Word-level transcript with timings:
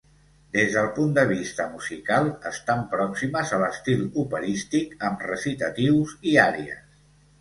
Des 0.55 0.69
del 0.75 0.87
punt 0.93 1.11
de 1.17 1.25
vista 1.31 1.67
musical, 1.73 2.31
estan 2.51 2.81
pròximes 2.93 3.53
a 3.57 3.61
l'estil 3.65 4.03
operístic, 4.25 4.97
amb 5.11 5.25
recitatius 5.33 6.17
i 6.33 6.35
àries. 6.47 6.83